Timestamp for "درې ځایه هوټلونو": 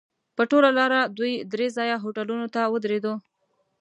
1.53-2.45